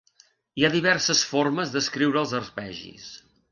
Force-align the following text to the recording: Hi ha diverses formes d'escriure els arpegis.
Hi 0.59 0.63
ha 0.65 0.71
diverses 0.75 1.21
formes 1.35 1.75
d'escriure 1.77 2.21
els 2.25 2.35
arpegis. 2.43 3.15